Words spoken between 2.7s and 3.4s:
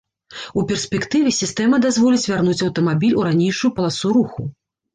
аўтамабіль у